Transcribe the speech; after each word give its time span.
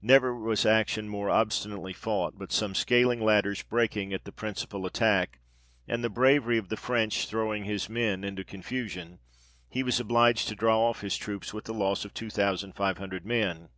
Never 0.00 0.34
was 0.34 0.64
action 0.64 1.06
more 1.06 1.28
obstinately 1.28 1.92
fought, 1.92 2.38
but 2.38 2.50
some 2.50 2.74
scaling 2.74 3.20
ladders 3.20 3.62
breaking 3.62 4.14
at 4.14 4.24
the 4.24 4.32
principal 4.32 4.86
attack, 4.86 5.38
and 5.86 6.02
the 6.02 6.08
bravery 6.08 6.56
of 6.56 6.70
the 6.70 6.78
French 6.78 7.28
throwing 7.28 7.64
his 7.64 7.86
men 7.86 8.24
into 8.24 8.42
confusion, 8.42 9.18
he 9.68 9.82
was 9.82 10.00
obliged 10.00 10.48
to 10.48 10.56
draw 10.56 10.80
off 10.88 11.02
his 11.02 11.18
troops 11.18 11.52
with 11.52 11.66
the 11.66 11.74
loss 11.74 12.06
of 12.06 12.14
two 12.14 12.30
thousand 12.30 12.72
five 12.72 12.96
hundred 12.96 13.26
men. 13.26 13.68